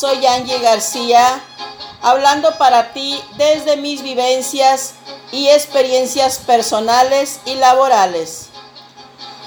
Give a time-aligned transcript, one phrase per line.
[0.00, 1.42] Soy Angie García,
[2.00, 4.94] hablando para ti desde mis vivencias
[5.30, 8.46] y experiencias personales y laborales.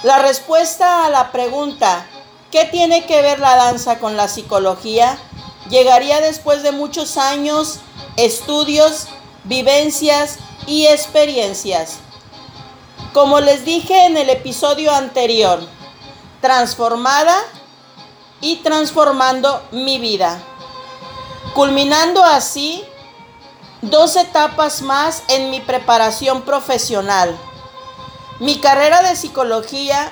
[0.04, 2.06] La respuesta a la pregunta,
[2.52, 5.18] ¿qué tiene que ver la danza con la psicología?
[5.72, 7.80] Llegaría después de muchos años,
[8.16, 9.08] estudios,
[9.46, 11.96] vivencias y experiencias.
[13.12, 15.68] Como les dije en el episodio anterior,
[16.42, 17.44] transformada
[18.44, 20.38] y transformando mi vida,
[21.54, 22.84] culminando así
[23.82, 27.38] dos etapas más en mi preparación profesional.
[28.40, 30.12] Mi carrera de psicología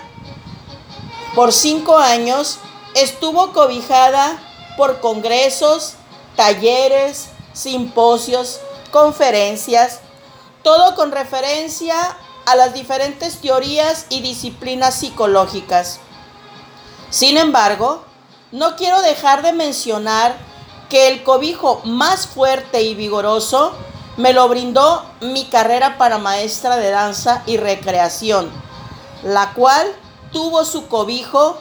[1.35, 2.59] por cinco años
[2.93, 4.37] estuvo cobijada
[4.77, 5.93] por congresos,
[6.35, 8.59] talleres, simposios,
[8.91, 10.01] conferencias,
[10.63, 11.95] todo con referencia
[12.45, 15.99] a las diferentes teorías y disciplinas psicológicas.
[17.09, 18.03] Sin embargo,
[18.51, 20.50] no quiero dejar de mencionar
[20.91, 23.71] que el cobijo más fuerte y vigoroso
[24.17, 28.51] me lo brindó mi carrera para maestra de danza y recreación,
[29.23, 29.87] la cual
[30.33, 31.57] tuvo su cobijo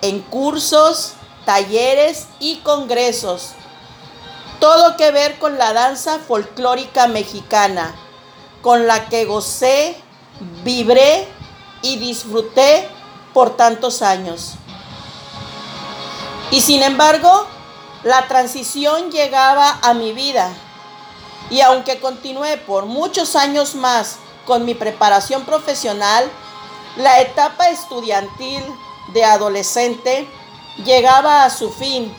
[0.00, 1.12] en cursos,
[1.44, 3.50] talleres y congresos.
[4.58, 7.94] Todo que ver con la danza folclórica mexicana,
[8.62, 9.96] con la que gocé
[10.64, 11.28] vibré
[11.82, 12.88] y disfruté
[13.32, 14.54] por tantos años.
[16.50, 17.46] Y sin embargo,
[18.04, 20.50] la transición llegaba a mi vida.
[21.50, 26.30] Y aunque continué por muchos años más con mi preparación profesional,
[26.96, 28.62] la etapa estudiantil
[29.12, 30.26] de adolescente
[30.84, 32.14] llegaba a su fin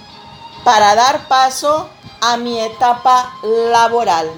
[0.63, 1.89] para dar paso
[2.21, 4.31] a mi etapa laboral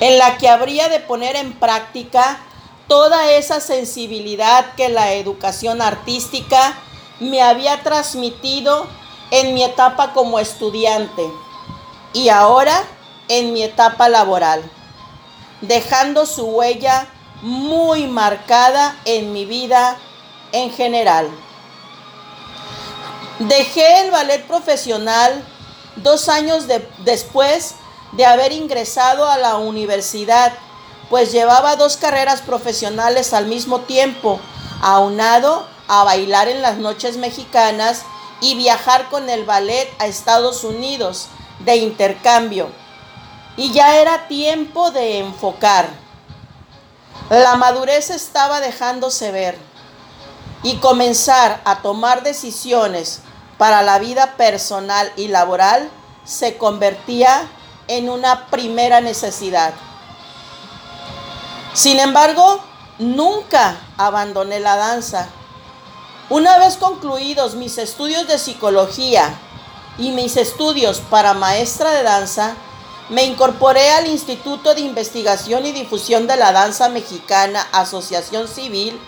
[0.00, 2.38] en la que habría de poner en práctica
[2.88, 6.74] toda esa sensibilidad que la educación artística
[7.20, 8.86] me había transmitido
[9.34, 11.28] en mi etapa como estudiante
[12.12, 12.84] y ahora
[13.26, 14.62] en mi etapa laboral,
[15.60, 17.08] dejando su huella
[17.42, 19.96] muy marcada en mi vida
[20.52, 21.28] en general.
[23.40, 25.44] Dejé el ballet profesional
[25.96, 26.66] dos años
[26.98, 27.74] después
[28.12, 30.52] de haber ingresado a la universidad,
[31.10, 34.38] pues llevaba dos carreras profesionales al mismo tiempo,
[34.80, 38.04] aunado a bailar en las noches mexicanas
[38.44, 41.28] y viajar con el ballet a Estados Unidos
[41.60, 42.68] de intercambio.
[43.56, 45.88] Y ya era tiempo de enfocar.
[47.30, 49.56] La madurez estaba dejándose ver
[50.62, 53.22] y comenzar a tomar decisiones
[53.56, 55.88] para la vida personal y laboral
[56.26, 57.48] se convertía
[57.88, 59.72] en una primera necesidad.
[61.72, 62.60] Sin embargo,
[62.98, 65.28] nunca abandoné la danza.
[66.34, 69.38] Una vez concluidos mis estudios de psicología
[69.98, 72.56] y mis estudios para maestra de danza,
[73.08, 78.98] me incorporé al Instituto de Investigación y Difusión de la Danza Mexicana, Asociación Civil.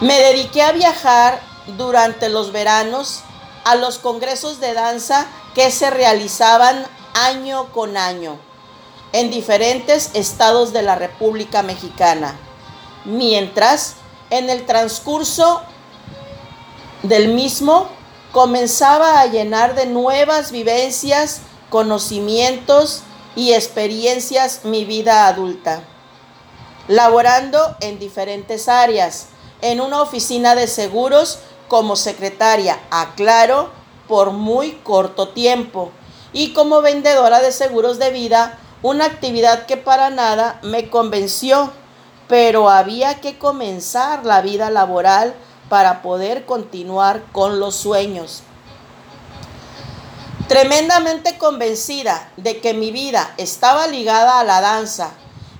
[0.00, 1.40] Me dediqué a viajar
[1.76, 3.20] durante los veranos
[3.62, 8.40] a los congresos de danza que se realizaban año con año
[9.12, 12.34] en diferentes estados de la República Mexicana,
[13.04, 13.94] mientras
[14.30, 15.62] en el transcurso
[17.02, 17.88] del mismo
[18.32, 23.02] comenzaba a llenar de nuevas vivencias, conocimientos
[23.36, 25.82] y experiencias mi vida adulta,
[26.88, 29.28] laborando en diferentes áreas,
[29.60, 31.38] en una oficina de seguros
[31.68, 33.70] como secretaria, aclaro,
[34.08, 35.90] por muy corto tiempo
[36.32, 41.70] y como vendedora de seguros de vida, una actividad que para nada me convenció,
[42.26, 45.34] pero había que comenzar la vida laboral
[45.68, 48.42] para poder continuar con los sueños.
[50.48, 55.10] Tremendamente convencida de que mi vida estaba ligada a la danza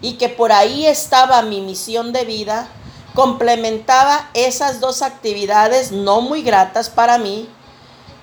[0.00, 2.68] y que por ahí estaba mi misión de vida,
[3.14, 7.48] complementaba esas dos actividades no muy gratas para mí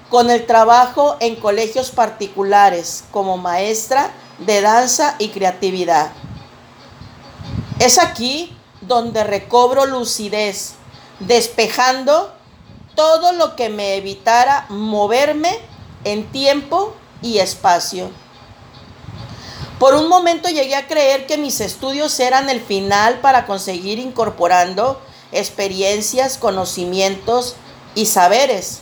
[0.09, 6.11] con el trabajo en colegios particulares como maestra de danza y creatividad.
[7.79, 10.75] Es aquí donde recobro lucidez,
[11.19, 12.33] despejando
[12.95, 15.57] todo lo que me evitara moverme
[16.03, 18.09] en tiempo y espacio.
[19.79, 25.01] Por un momento llegué a creer que mis estudios eran el final para conseguir incorporando
[25.31, 27.55] experiencias, conocimientos
[27.93, 28.81] y saberes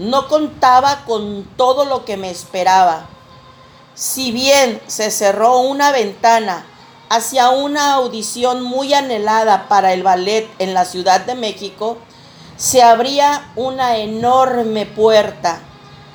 [0.00, 3.06] no contaba con todo lo que me esperaba.
[3.94, 6.64] Si bien se cerró una ventana
[7.10, 11.98] hacia una audición muy anhelada para el ballet en la Ciudad de México,
[12.56, 15.60] se abría una enorme puerta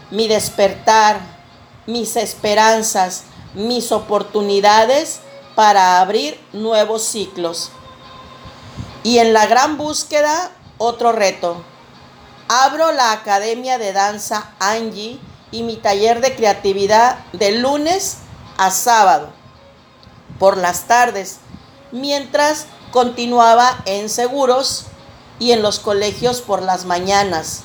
[0.09, 1.19] mi despertar,
[1.85, 5.19] mis esperanzas, mis oportunidades
[5.53, 7.71] para abrir nuevos ciclos.
[9.03, 11.61] Y en la gran búsqueda, otro reto.
[12.47, 15.19] Abro la Academia de Danza Angie
[15.51, 18.19] y mi taller de creatividad de lunes
[18.57, 19.34] a sábado
[20.39, 21.39] por las tardes,
[21.91, 24.85] mientras continuaba en seguros
[25.39, 27.63] y en los colegios por las mañanas.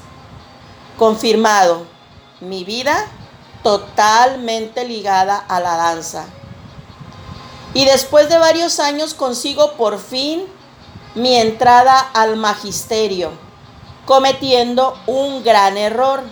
[0.99, 1.87] Confirmado,
[2.40, 3.06] mi vida
[3.62, 6.25] totalmente ligada a la danza.
[7.75, 10.44] Y después de varios años consigo por fin
[11.14, 13.32] mi entrada al magisterio,
[14.06, 16.22] cometiendo un gran error,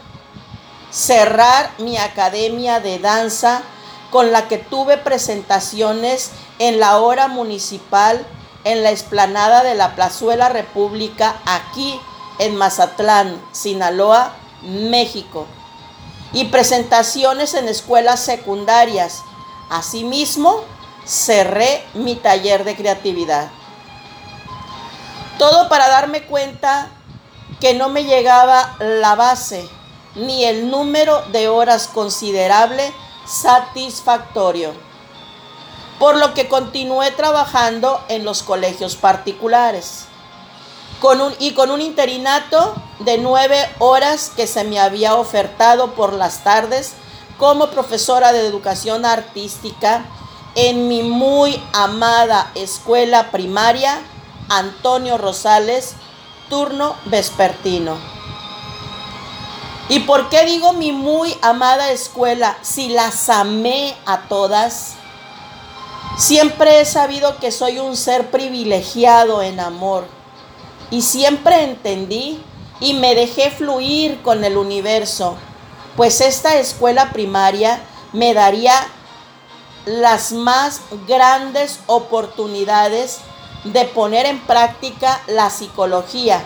[0.91, 3.63] cerrar mi academia de danza
[4.11, 8.27] con la que tuve presentaciones en la hora municipal
[8.65, 11.99] en la explanada de la Plazuela República aquí
[12.39, 14.33] en Mazatlán, Sinaloa,
[14.63, 15.47] México,
[16.33, 19.23] y presentaciones en escuelas secundarias.
[19.71, 20.61] Asimismo,
[21.07, 23.49] cerré mi taller de creatividad.
[25.39, 26.89] Todo para darme cuenta
[27.61, 29.69] que no me llegaba la base
[30.15, 32.93] ni el número de horas considerable
[33.29, 34.73] satisfactorio,
[35.99, 40.07] por lo que continué trabajando en los colegios particulares
[41.01, 46.13] con un, y con un interinato de nueve horas que se me había ofertado por
[46.13, 46.95] las tardes
[47.39, 50.05] como profesora de educación artística
[50.55, 54.01] en mi muy amada escuela primaria
[54.49, 55.95] Antonio Rosales,
[56.49, 58.18] turno vespertino.
[59.91, 64.97] ¿Y por qué digo mi muy amada escuela si las amé a todas?
[66.19, 70.07] Siempre he sabido que soy un ser privilegiado en amor
[70.91, 72.39] y siempre entendí
[72.81, 75.37] y me dejé fluir con el universo,
[75.97, 77.81] pues esta escuela primaria
[78.13, 78.75] me daría
[79.87, 83.21] las más grandes oportunidades
[83.65, 86.45] de poner en práctica la psicología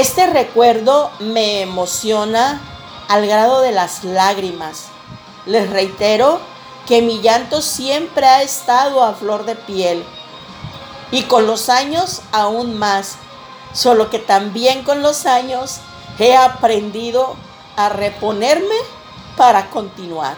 [0.00, 2.60] este recuerdo me emociona
[3.08, 4.88] al grado de las lágrimas.
[5.46, 6.38] Les reitero
[6.86, 10.04] que mi llanto siempre ha estado a flor de piel
[11.10, 13.16] y con los años aún más,
[13.72, 15.78] solo que también con los años
[16.18, 17.34] he aprendido
[17.76, 18.76] a reponerme
[19.38, 20.36] para continuar.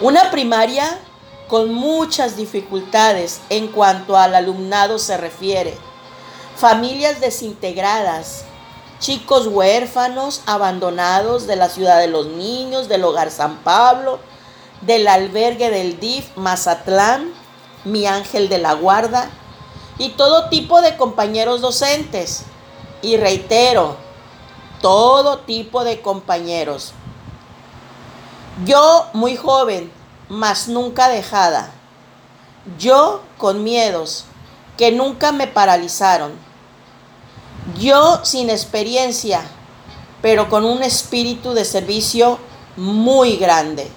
[0.00, 0.98] Una primaria
[1.48, 5.76] con muchas dificultades en cuanto al alumnado se refiere
[6.58, 8.44] familias desintegradas,
[8.98, 14.18] chicos huérfanos, abandonados de la ciudad de los niños, del hogar San Pablo,
[14.80, 17.32] del albergue del DIF Mazatlán,
[17.84, 19.30] mi ángel de la guarda,
[19.98, 22.42] y todo tipo de compañeros docentes.
[23.02, 23.96] Y reitero,
[24.82, 26.92] todo tipo de compañeros.
[28.64, 29.92] Yo muy joven,
[30.28, 31.70] mas nunca dejada.
[32.80, 34.24] Yo con miedos
[34.76, 36.47] que nunca me paralizaron
[37.78, 39.42] yo sin experiencia,
[40.20, 42.38] pero con un espíritu de servicio
[42.76, 43.90] muy grande.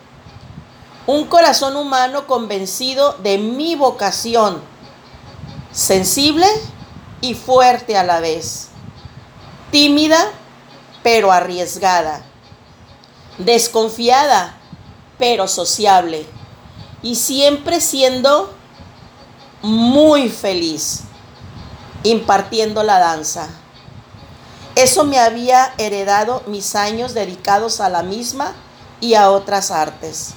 [1.08, 4.62] Un corazón humano convencido de mi vocación,
[5.72, 6.48] sensible
[7.22, 8.70] y fuerte a la vez.
[9.72, 10.32] Tímida,
[11.04, 12.24] pero arriesgada.
[13.38, 14.58] Desconfiada,
[15.18, 16.26] pero sociable.
[17.02, 18.54] Y siempre siendo
[19.62, 21.04] muy feliz
[22.04, 23.50] impartiendo la danza.
[24.76, 28.54] Eso me había heredado mis años dedicados a la misma
[29.02, 30.34] y a otras artes.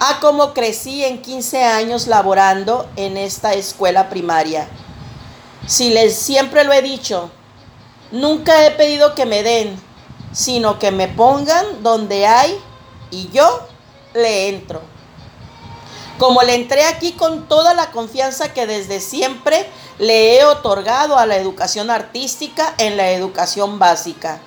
[0.00, 4.68] A como crecí en 15 años laborando en esta escuela primaria.
[5.66, 7.30] Si les siempre lo he dicho,
[8.12, 9.80] nunca he pedido que me den,
[10.32, 12.58] sino que me pongan donde hay
[13.10, 13.66] y yo
[14.14, 14.82] le entro.
[16.18, 19.68] Como le entré aquí con toda la confianza que desde siempre
[20.00, 24.40] le he otorgado a la educación artística en la educación básica,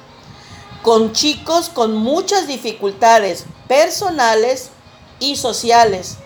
[0.83, 4.71] con chicos con muchas dificultades personales
[5.21, 6.17] y sociales,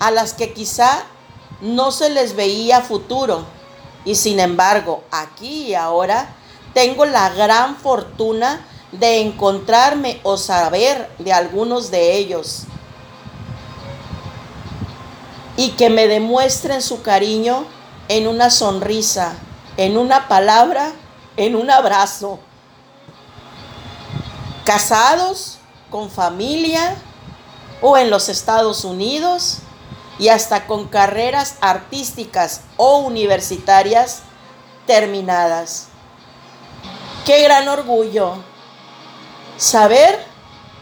[0.00, 1.04] a las que quizá
[1.62, 3.46] no se les veía futuro.
[4.04, 6.34] Y sin embargo, aquí y ahora
[6.74, 12.64] tengo la gran fortuna de encontrarme o saber de algunos de ellos
[15.56, 17.66] y que me demuestren su cariño
[18.08, 19.34] en una sonrisa,
[19.76, 20.92] en una palabra,
[21.36, 22.38] en un abrazo.
[24.64, 25.58] Casados,
[25.90, 26.96] con familia
[27.82, 29.58] o en los Estados Unidos
[30.18, 34.22] y hasta con carreras artísticas o universitarias
[34.86, 35.88] terminadas.
[37.24, 38.36] Qué gran orgullo
[39.60, 40.18] Saber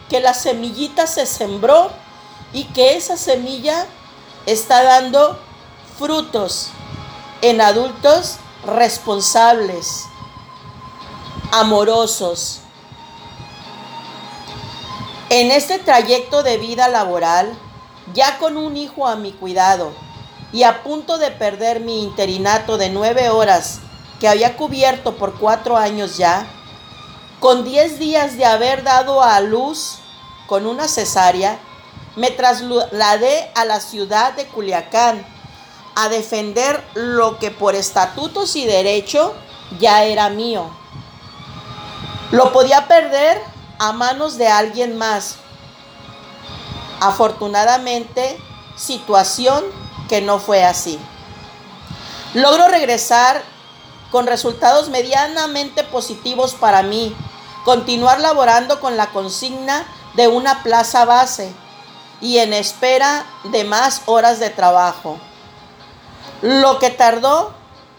[0.08, 1.90] que la semillita se sembró
[2.52, 3.87] y que esa semilla
[4.48, 5.38] está dando
[5.98, 6.70] frutos
[7.42, 10.06] en adultos responsables,
[11.52, 12.60] amorosos.
[15.28, 17.52] En este trayecto de vida laboral,
[18.14, 19.92] ya con un hijo a mi cuidado
[20.50, 23.80] y a punto de perder mi interinato de nueve horas
[24.18, 26.46] que había cubierto por cuatro años ya,
[27.38, 29.98] con diez días de haber dado a luz
[30.46, 31.58] con una cesárea,
[32.18, 35.25] me trasladé a la ciudad de Culiacán
[35.94, 39.34] a defender lo que por estatutos y derecho
[39.78, 40.68] ya era mío.
[42.32, 43.40] Lo podía perder
[43.78, 45.37] a manos de alguien más.
[47.00, 48.37] Afortunadamente,
[48.76, 49.64] situación
[50.08, 50.98] que no fue así.
[52.34, 53.42] Logro regresar
[54.10, 57.14] con resultados medianamente positivos para mí,
[57.64, 61.54] continuar laborando con la consigna de una plaza base
[62.20, 65.18] y en espera de más horas de trabajo,
[66.42, 67.52] lo que tardó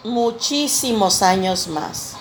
[0.03, 2.15] muchísimos años más.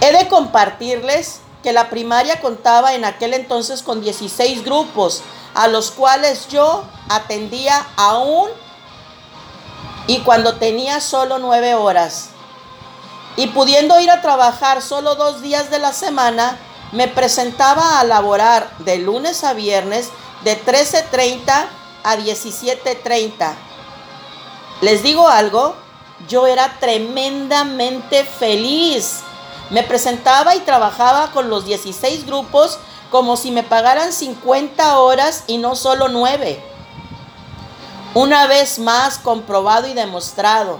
[0.00, 5.22] He de compartirles que la primaria contaba en aquel entonces con 16 grupos,
[5.54, 8.50] a los cuales yo atendía aún
[10.06, 12.30] y cuando tenía solo nueve horas.
[13.36, 16.58] Y pudiendo ir a trabajar solo dos días de la semana,
[16.94, 20.10] me presentaba a laborar de lunes a viernes
[20.44, 21.66] de 13.30
[22.04, 23.52] a 17.30.
[24.80, 25.74] Les digo algo,
[26.28, 29.22] yo era tremendamente feliz.
[29.70, 32.78] Me presentaba y trabajaba con los 16 grupos
[33.10, 36.62] como si me pagaran 50 horas y no solo 9.
[38.14, 40.78] Una vez más comprobado y demostrado,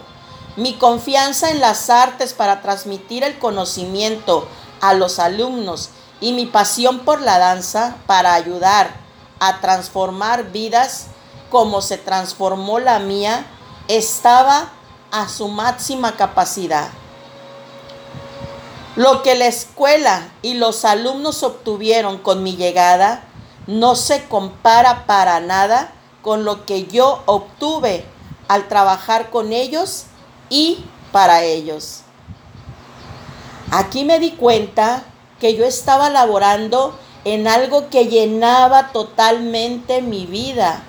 [0.55, 4.47] mi confianza en las artes para transmitir el conocimiento
[4.81, 5.91] a los alumnos
[6.25, 8.89] y mi pasión por la danza para ayudar
[9.41, 11.09] a transformar vidas
[11.51, 13.45] como se transformó la mía
[13.89, 14.71] estaba
[15.11, 16.89] a su máxima capacidad.
[18.97, 23.25] Lo que la escuela y los alumnos obtuvieron con mi llegada
[23.67, 28.07] no se compara para nada con lo que yo obtuve
[28.49, 30.07] al trabajar con ellos
[30.49, 32.01] y para ellos.
[33.71, 35.05] Aquí me di cuenta
[35.41, 40.83] que yo estaba laborando en algo que llenaba totalmente mi vida,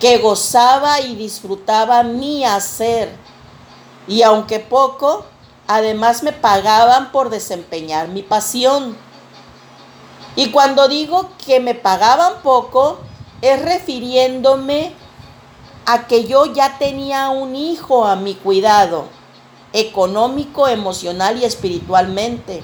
[0.00, 3.14] que gozaba y disfrutaba mi hacer.
[4.08, 5.24] Y aunque poco,
[5.66, 8.96] además me pagaban por desempeñar mi pasión.
[10.36, 12.98] Y cuando digo que me pagaban poco,
[13.40, 14.92] es refiriéndome
[15.86, 19.06] a que yo ya tenía un hijo a mi cuidado,
[19.72, 22.62] económico, emocional y espiritualmente.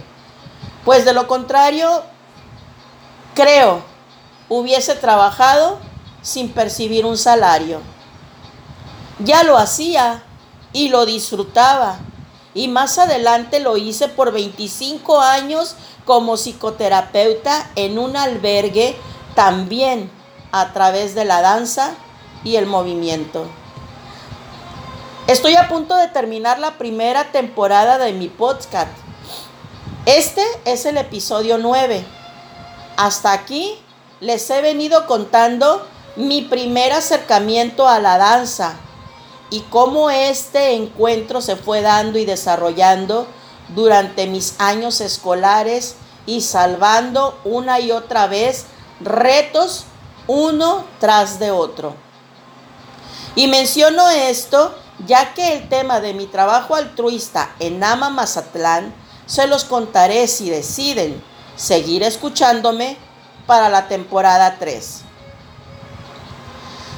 [0.84, 2.02] Pues de lo contrario,
[3.34, 3.82] creo,
[4.48, 5.78] hubiese trabajado
[6.22, 7.80] sin percibir un salario.
[9.18, 10.22] Ya lo hacía
[10.72, 11.98] y lo disfrutaba.
[12.54, 18.96] Y más adelante lo hice por 25 años como psicoterapeuta en un albergue
[19.34, 20.10] también
[20.50, 21.92] a través de la danza
[22.42, 23.46] y el movimiento.
[25.26, 28.90] Estoy a punto de terminar la primera temporada de mi podcast.
[30.16, 32.04] Este es el episodio 9.
[32.96, 33.78] Hasta aquí
[34.18, 35.86] les he venido contando
[36.16, 38.74] mi primer acercamiento a la danza
[39.50, 43.28] y cómo este encuentro se fue dando y desarrollando
[43.76, 45.94] durante mis años escolares
[46.26, 48.64] y salvando una y otra vez
[48.98, 49.84] retos
[50.26, 51.94] uno tras de otro.
[53.36, 54.74] Y menciono esto
[55.06, 58.92] ya que el tema de mi trabajo altruista en Ama Mazatlán
[59.30, 61.22] se los contaré si deciden
[61.54, 62.96] seguir escuchándome
[63.46, 65.02] para la temporada 3.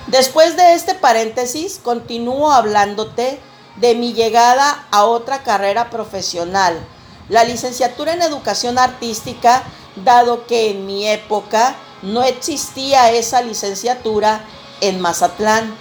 [0.06, 3.38] Después de este paréntesis, continúo hablándote
[3.76, 6.80] de mi llegada a otra carrera profesional,
[7.28, 9.62] la licenciatura en educación artística,
[9.96, 14.40] dado que en mi época no existía esa licenciatura
[14.80, 15.74] en Mazatlán.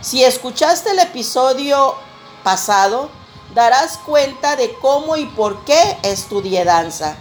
[0.00, 1.96] Si escuchaste el episodio
[2.44, 3.10] pasado,
[3.54, 7.16] darás cuenta de cómo y por qué estudié danza.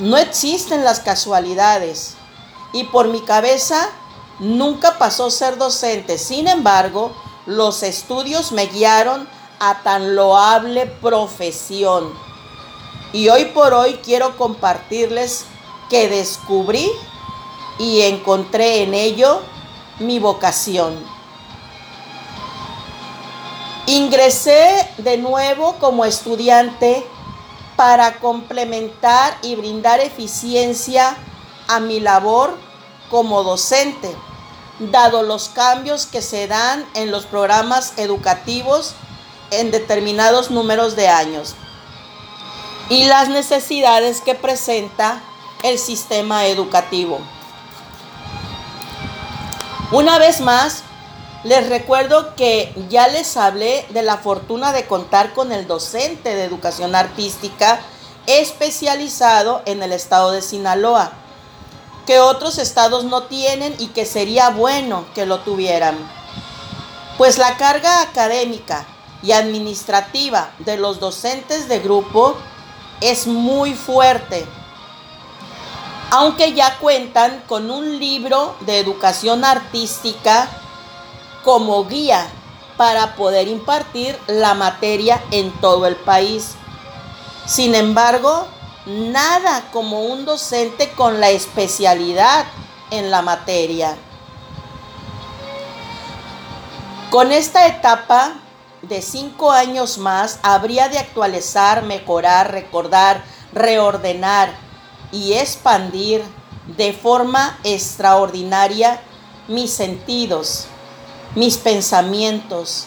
[0.00, 2.14] No existen las casualidades
[2.72, 3.88] y por mi cabeza
[4.38, 6.18] nunca pasó ser docente.
[6.18, 7.12] Sin embargo,
[7.46, 9.28] los estudios me guiaron
[9.60, 12.12] a tan loable profesión.
[13.12, 15.46] Y hoy por hoy quiero compartirles
[15.88, 16.90] que descubrí
[17.78, 19.40] y encontré en ello
[19.98, 21.17] mi vocación.
[23.88, 27.06] Ingresé de nuevo como estudiante
[27.74, 31.16] para complementar y brindar eficiencia
[31.68, 32.54] a mi labor
[33.10, 34.14] como docente,
[34.78, 38.92] dado los cambios que se dan en los programas educativos
[39.50, 41.54] en determinados números de años
[42.90, 45.22] y las necesidades que presenta
[45.62, 47.20] el sistema educativo.
[49.92, 50.82] Una vez más,
[51.44, 56.44] les recuerdo que ya les hablé de la fortuna de contar con el docente de
[56.44, 57.80] educación artística
[58.26, 61.12] especializado en el estado de Sinaloa,
[62.06, 65.96] que otros estados no tienen y que sería bueno que lo tuvieran.
[67.16, 68.86] Pues la carga académica
[69.22, 72.36] y administrativa de los docentes de grupo
[73.00, 74.44] es muy fuerte,
[76.10, 80.48] aunque ya cuentan con un libro de educación artística
[81.48, 82.26] como guía
[82.76, 86.56] para poder impartir la materia en todo el país.
[87.46, 88.46] Sin embargo,
[88.84, 92.44] nada como un docente con la especialidad
[92.90, 93.96] en la materia.
[97.08, 98.34] Con esta etapa
[98.82, 103.24] de cinco años más habría de actualizar, mejorar, recordar,
[103.54, 104.50] reordenar
[105.12, 106.22] y expandir
[106.76, 109.00] de forma extraordinaria
[109.48, 110.68] mis sentidos,
[111.34, 112.86] mis pensamientos,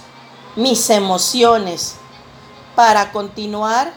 [0.55, 1.95] mis emociones,
[2.75, 3.93] para continuar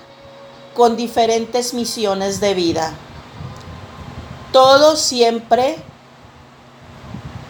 [0.74, 2.92] con diferentes misiones de vida.
[4.52, 5.76] Todo siempre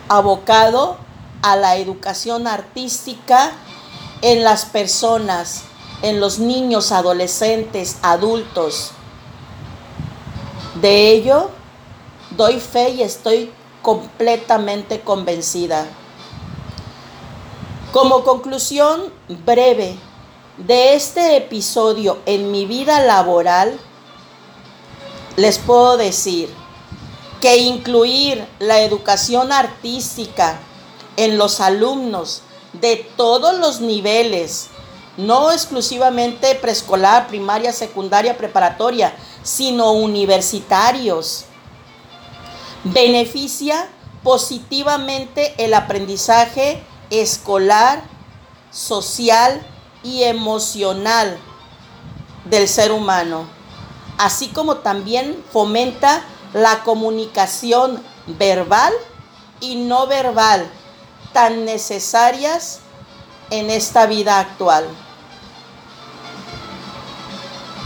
[0.08, 0.98] abocado
[1.42, 3.52] a la educación artística
[4.22, 5.64] en las personas,
[6.02, 8.92] en los niños, adolescentes, adultos.
[10.80, 11.50] De ello
[12.36, 13.52] doy fe y estoy
[13.82, 15.86] completamente convencida.
[17.94, 19.12] Como conclusión
[19.44, 19.94] breve
[20.58, 23.78] de este episodio en mi vida laboral,
[25.36, 26.52] les puedo decir
[27.40, 30.58] que incluir la educación artística
[31.16, 34.70] en los alumnos de todos los niveles,
[35.16, 41.44] no exclusivamente preescolar, primaria, secundaria, preparatoria, sino universitarios,
[42.82, 43.88] beneficia
[44.24, 48.02] positivamente el aprendizaje escolar,
[48.70, 49.64] social
[50.02, 51.38] y emocional
[52.44, 53.46] del ser humano,
[54.18, 58.92] así como también fomenta la comunicación verbal
[59.60, 60.68] y no verbal
[61.32, 62.80] tan necesarias
[63.50, 64.86] en esta vida actual.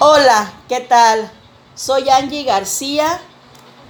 [0.01, 1.31] Hola, ¿qué tal?
[1.75, 3.21] Soy Angie García,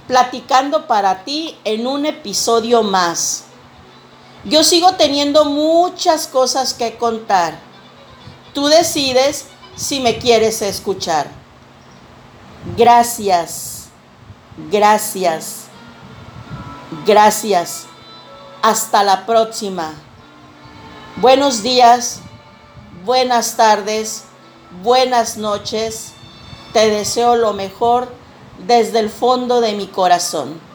[0.07, 3.48] platicando para ti en un episodio más.
[4.45, 7.59] Yo sigo teniendo muchas cosas que contar.
[8.53, 11.27] Tú decides si me quieres escuchar.
[12.77, 13.89] Gracias,
[14.71, 15.65] gracias,
[17.05, 17.85] gracias.
[18.61, 19.93] Hasta la próxima.
[21.17, 22.21] Buenos días,
[23.03, 24.23] buenas tardes,
[24.83, 26.13] buenas noches.
[26.71, 28.13] Te deseo lo mejor
[28.65, 30.68] desde el fondo de mi corazón.